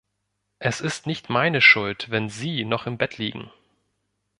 Es 0.57 0.81
ist 0.81 1.05
nicht 1.05 1.29
meine 1.29 1.61
Schuld, 1.61 2.09
wenn 2.09 2.27
Sie 2.27 2.65
noch 2.65 2.87
im 2.87 2.97
Bett 2.97 3.19
liegen. 3.19 3.51